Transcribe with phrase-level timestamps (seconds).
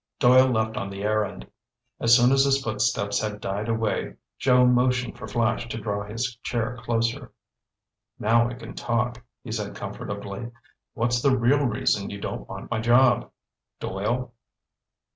[0.19, 1.45] Doyle left on the errand.
[1.99, 6.37] As soon as his footsteps had died away, Joe motioned for Flash to draw his
[6.37, 7.31] chair closer.
[8.17, 10.49] "Now we can talk," he said comfortably.
[10.95, 13.29] "What's the real reason you don't want my job?
[13.79, 14.33] Doyle?"